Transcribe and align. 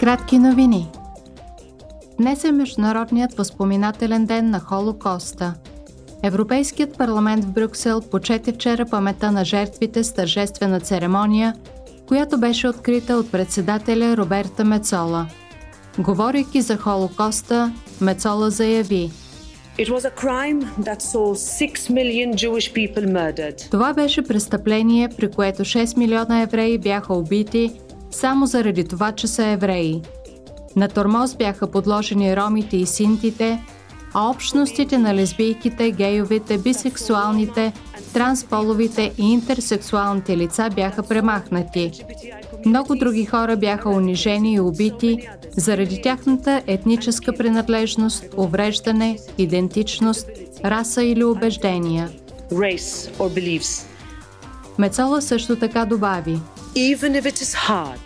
Кратки 0.00 0.38
новини. 0.38 0.88
Днес 2.18 2.44
е 2.44 2.52
Международният 2.52 3.34
възпоминателен 3.34 4.26
ден 4.26 4.50
на 4.50 4.60
Холокоста. 4.60 5.54
Европейският 6.22 6.98
парламент 6.98 7.44
в 7.44 7.52
Брюксел 7.52 8.00
почете 8.00 8.52
вчера 8.52 8.86
памета 8.86 9.32
на 9.32 9.44
жертвите 9.44 10.04
с 10.04 10.12
тържествена 10.12 10.80
церемония, 10.80 11.54
която 12.08 12.38
беше 12.38 12.68
открита 12.68 13.16
от 13.16 13.32
председателя 13.32 14.16
Роберта 14.16 14.64
Мецола. 14.64 15.26
Говорейки 15.98 16.60
за 16.60 16.76
Холокоста, 16.76 17.72
Мецола 18.00 18.50
заяви 18.50 19.10
Това 23.70 23.94
беше 23.94 24.22
престъпление, 24.22 25.08
при 25.08 25.30
което 25.30 25.64
6 25.64 25.98
милиона 25.98 26.42
евреи 26.42 26.78
бяха 26.78 27.14
убити 27.14 27.72
само 28.10 28.46
заради 28.46 28.84
това, 28.84 29.12
че 29.12 29.26
са 29.26 29.44
евреи. 29.44 30.02
На 30.76 30.88
тормоз 30.88 31.36
бяха 31.36 31.70
подложени 31.70 32.36
ромите 32.36 32.76
и 32.76 32.86
синтите, 32.86 33.64
а 34.14 34.30
общностите 34.30 34.98
на 34.98 35.14
лесбийките, 35.14 35.90
гейовите, 35.90 36.58
бисексуалните, 36.58 37.72
трансполовите 38.12 39.12
и 39.18 39.32
интерсексуалните 39.32 40.36
лица 40.36 40.70
бяха 40.74 41.02
премахнати. 41.02 41.92
Много 42.66 42.96
други 42.96 43.24
хора 43.24 43.56
бяха 43.56 43.88
унижени 43.88 44.54
и 44.54 44.60
убити 44.60 45.28
заради 45.56 46.02
тяхната 46.02 46.62
етническа 46.66 47.32
принадлежност, 47.32 48.24
увреждане, 48.36 49.18
идентичност, 49.38 50.28
раса 50.64 51.02
или 51.02 51.24
убеждения. 51.24 52.10
Мецола 54.78 55.22
също 55.22 55.56
така 55.56 55.84
добави– 55.84 56.40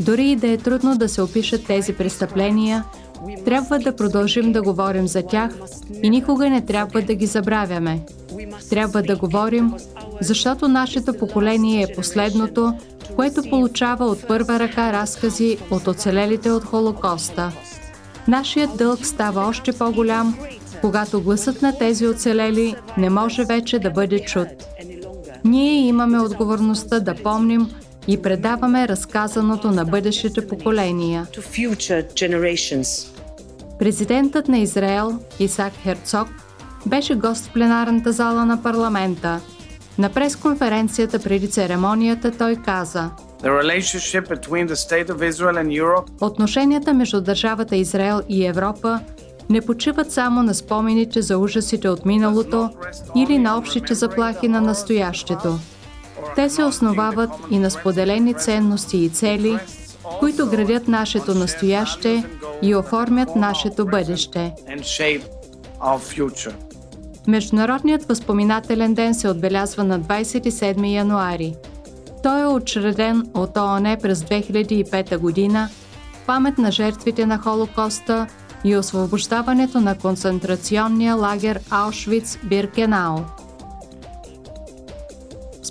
дори 0.00 0.30
и 0.30 0.36
да 0.36 0.48
е 0.48 0.56
трудно 0.56 0.98
да 0.98 1.08
се 1.08 1.22
опишат 1.22 1.66
тези 1.66 1.92
престъпления, 1.92 2.84
трябва 3.44 3.78
да 3.78 3.96
продължим 3.96 4.52
да 4.52 4.62
говорим 4.62 5.08
за 5.08 5.22
тях 5.22 5.50
и 6.02 6.10
никога 6.10 6.50
не 6.50 6.66
трябва 6.66 7.02
да 7.02 7.14
ги 7.14 7.26
забравяме. 7.26 8.00
Трябва 8.70 9.02
да 9.02 9.16
говорим, 9.16 9.72
защото 10.20 10.68
нашето 10.68 11.14
поколение 11.14 11.82
е 11.82 11.94
последното, 11.94 12.74
което 13.16 13.42
получава 13.50 14.06
от 14.06 14.28
първа 14.28 14.58
ръка 14.58 14.92
разкази 14.92 15.58
от 15.70 15.86
оцелелите 15.86 16.50
от 16.50 16.64
Холокоста. 16.64 17.52
Нашият 18.28 18.76
дълг 18.76 19.06
става 19.06 19.46
още 19.46 19.72
по-голям, 19.72 20.38
когато 20.80 21.22
гласът 21.22 21.62
на 21.62 21.78
тези 21.78 22.06
оцелели 22.06 22.74
не 22.98 23.10
може 23.10 23.44
вече 23.44 23.78
да 23.78 23.90
бъде 23.90 24.20
чут. 24.20 24.48
Ние 25.46 25.86
имаме 25.86 26.20
отговорността 26.20 27.00
да 27.00 27.14
помним, 27.14 27.68
и 28.08 28.22
предаваме 28.22 28.88
разказаното 28.88 29.70
на 29.70 29.84
бъдещите 29.84 30.46
поколения. 30.48 31.26
Президентът 33.78 34.48
на 34.48 34.58
Израел, 34.58 35.18
Исак 35.38 35.72
Херцог, 35.82 36.28
беше 36.86 37.14
гост 37.14 37.46
в 37.46 37.52
пленарната 37.52 38.12
зала 38.12 38.46
на 38.46 38.62
парламента. 38.62 39.40
На 39.98 40.08
пресконференцията 40.08 41.18
преди 41.18 41.50
церемонията 41.50 42.30
той 42.30 42.56
каза 42.56 43.10
Отношенията 46.20 46.94
между 46.94 47.20
държавата 47.20 47.76
Израел 47.76 48.20
и 48.28 48.46
Европа 48.46 49.00
не 49.50 49.60
почиват 49.60 50.12
само 50.12 50.42
на 50.42 50.54
спомените 50.54 51.22
за 51.22 51.38
ужасите 51.38 51.88
от 51.88 52.06
миналото 52.06 52.70
или 53.16 53.38
на 53.38 53.58
общите 53.58 53.94
заплахи 53.94 54.48
на 54.48 54.60
настоящето. 54.60 55.58
Те 56.34 56.50
се 56.50 56.64
основават 56.64 57.30
и 57.50 57.58
на 57.58 57.70
споделени 57.70 58.34
ценности 58.34 58.96
и 58.96 59.08
цели, 59.08 59.58
които 60.18 60.46
градят 60.46 60.88
нашето 60.88 61.34
настояще 61.34 62.24
и 62.62 62.74
оформят 62.74 63.36
нашето 63.36 63.86
бъдеще. 63.86 64.52
Международният 67.26 68.04
възпоминателен 68.04 68.94
ден 68.94 69.14
се 69.14 69.28
отбелязва 69.28 69.84
на 69.84 70.00
27 70.00 70.94
януари. 70.94 71.54
Той 72.22 72.42
е 72.42 72.46
учреден 72.46 73.30
от 73.34 73.56
ООН 73.56 73.96
през 74.02 74.20
2005 74.22 75.18
година 75.18 75.68
памет 76.26 76.58
на 76.58 76.72
жертвите 76.72 77.26
на 77.26 77.38
Холокоста 77.38 78.26
и 78.66 78.76
освобождаването 78.76 79.80
на 79.80 79.98
концентрационния 79.98 81.14
лагер 81.14 81.60
Аушвиц-Биркенау– 81.70 83.22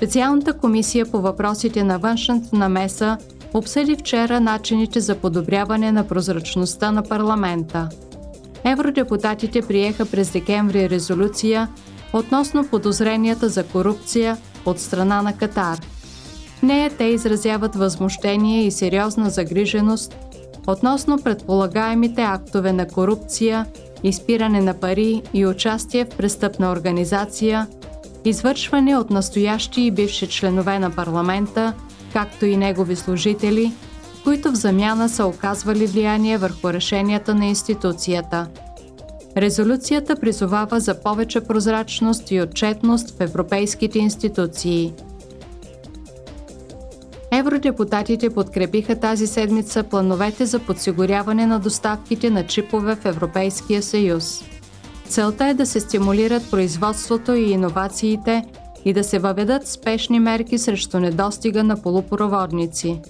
Специалната 0.00 0.52
комисия 0.52 1.06
по 1.06 1.20
въпросите 1.20 1.84
на 1.84 1.98
външната 1.98 2.56
намеса 2.56 3.18
обсъди 3.54 3.96
вчера 3.96 4.40
начините 4.40 5.00
за 5.00 5.14
подобряване 5.14 5.92
на 5.92 6.08
прозрачността 6.08 6.92
на 6.92 7.02
парламента. 7.02 7.88
Евродепутатите 8.64 9.62
приеха 9.62 10.06
през 10.06 10.30
декември 10.30 10.90
резолюция 10.90 11.68
относно 12.12 12.66
подозренията 12.68 13.48
за 13.48 13.64
корупция 13.64 14.36
от 14.66 14.80
страна 14.80 15.22
на 15.22 15.32
Катар. 15.32 15.78
В 16.58 16.62
нея 16.62 16.90
те 16.98 17.04
изразяват 17.04 17.74
възмущение 17.74 18.66
и 18.66 18.70
сериозна 18.70 19.30
загриженост 19.30 20.16
относно 20.72 21.18
предполагаемите 21.22 22.22
актове 22.22 22.72
на 22.72 22.88
корупция, 22.88 23.66
изпиране 24.02 24.60
на 24.60 24.74
пари 24.74 25.22
и 25.34 25.46
участие 25.46 26.04
в 26.04 26.08
престъпна 26.08 26.72
организация– 26.72 27.66
извършване 28.24 28.96
от 28.96 29.10
настоящи 29.10 29.80
и 29.80 29.90
бивши 29.90 30.26
членове 30.26 30.78
на 30.78 30.90
парламента, 30.90 31.72
както 32.12 32.46
и 32.46 32.56
негови 32.56 32.96
служители, 32.96 33.72
които 34.24 34.50
в 34.50 34.54
замяна 34.54 35.08
са 35.08 35.26
оказвали 35.26 35.86
влияние 35.86 36.38
върху 36.38 36.72
решенията 36.72 37.34
на 37.34 37.46
институцията. 37.46 38.46
Резолюцията 39.36 40.16
призовава 40.16 40.80
за 40.80 41.02
повече 41.02 41.40
прозрачност 41.40 42.30
и 42.30 42.40
отчетност 42.40 43.10
в 43.10 43.20
европейските 43.20 43.98
институции. 43.98 44.92
Евродепутатите 47.60 48.30
подкрепиха 48.30 49.00
тази 49.00 49.26
седмица 49.26 49.82
плановете 49.82 50.46
за 50.46 50.58
подсигуряване 50.58 51.46
на 51.46 51.58
доставките 51.58 52.30
на 52.30 52.46
чипове 52.46 52.96
в 52.96 53.04
Европейския 53.04 53.82
съюз– 53.82 54.44
Целта 55.10 55.46
е 55.46 55.54
да 55.54 55.66
се 55.66 55.80
стимулират 55.80 56.50
производството 56.50 57.34
и 57.34 57.50
иновациите 57.50 58.44
и 58.84 58.92
да 58.92 59.04
се 59.04 59.18
въведат 59.18 59.66
спешни 59.66 60.20
мерки 60.20 60.58
срещу 60.58 61.00
недостига 61.00 61.64
на 61.64 61.82
полупроводници. 61.82 63.00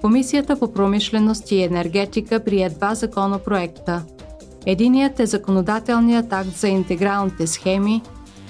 Комисията 0.00 0.58
по 0.58 0.72
промишленост 0.72 1.50
и 1.50 1.62
енергетика 1.62 2.44
прие 2.44 2.70
два 2.70 2.94
законопроекта. 2.94 4.02
Единият 4.66 5.20
е 5.20 5.26
законодателният 5.26 6.32
акт 6.32 6.56
за 6.56 6.68
интегралните 6.68 7.46
схеми, 7.46 8.02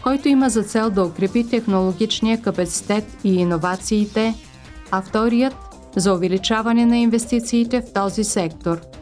който 0.03 0.29
има 0.29 0.49
за 0.49 0.63
цел 0.63 0.91
да 0.91 1.05
укрепи 1.05 1.49
технологичния 1.49 2.43
капацитет 2.43 3.05
и 3.25 3.35
иновациите, 3.35 4.35
а 4.93 5.03
вторият– 5.03 5.55
за 5.97 6.15
увеличаване 6.15 6.87
на 6.87 6.99
инвестициите 6.99 7.81
в 7.81 7.93
този 7.93 8.25
сектор– 8.25 8.81